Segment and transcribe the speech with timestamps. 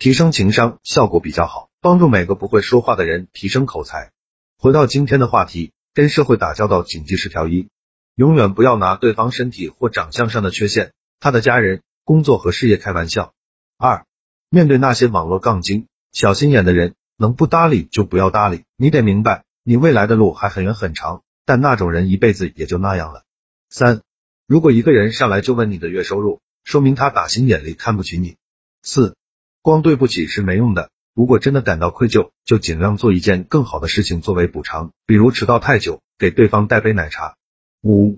[0.00, 4.12] 提升情商效果比较好，帮助每个不会说话的人提升口才。
[4.56, 7.68] 回到今天的话题，跟社会打交道谨记十条：一、
[8.14, 13.34] 永远不要拿对方身体或长相上的缺陷、他的家人、工作和事业开玩笑；
[13.76, 14.06] 二、
[14.48, 23.24] 面对那些网络杠精、小心眼的人，能不搭理就不要搭理，你得明白，你未来的路还很远很长，但那种人一辈子也就那样了。
[23.68, 24.00] 三、
[24.46, 28.38] 如果一个人上来就问你的月收入，说明他打心眼里看不起你。
[28.82, 29.14] 四、
[29.62, 37.36] 光对不起是没用的，如果真的感到愧疚，就尽量做一件更好的事情作为补偿，比如迟到太久，给对方带杯奶茶。
[37.82, 38.16] 五，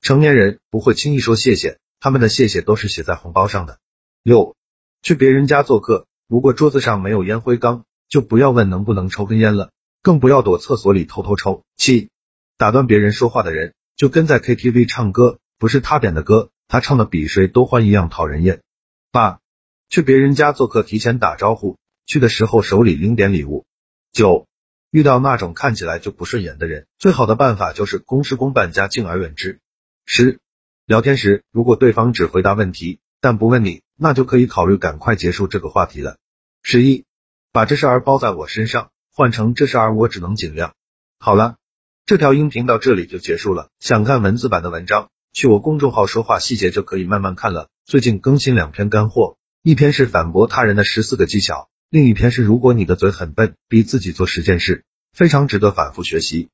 [0.00, 3.78] 成年人不会轻易说谢谢，他们的谢谢都是写在红包上的。
[4.22, 4.54] 六，
[5.02, 11.64] 去别人家做客，如果桌子上没有烟灰缸，就不要问能不能抽根烟了，更不要躲厕所里偷偷抽。
[11.76, 12.10] 七，
[12.56, 18.60] 打断别人说话的人，就跟在 KTV 唱歌，不是他点的歌，他唱的比谁都欢一样讨人厌。
[19.10, 19.40] 八。
[19.94, 23.64] 去别人家做客，提前打招呼，去的时候手里拎点礼物。
[24.10, 24.48] 九，
[24.90, 29.60] 遇到那种看起来就不顺眼的人，最好的办法就是公事公办加敬而远之。
[30.04, 30.40] 十，
[30.84, 36.16] 聊天时如果对方只回答问题，但不问你，那就可以考虑赶快结束这个话题了。
[36.64, 37.04] 十一，
[37.52, 40.74] 把这事儿包在我身上，换成这事儿我只能尽量。
[41.20, 41.54] 好了，
[42.04, 43.68] 这条音频到这里就结束了。
[43.78, 47.68] 想看文字版的文章，去我公众号说话细节就可以慢慢看了。
[47.84, 49.36] 最近更新两篇干货。
[49.66, 54.84] 一篇是反驳他人的十四个技巧，另一篇是如果你的嘴很笨，逼自己做十件事，
[55.14, 56.50] 非常值得反复学习。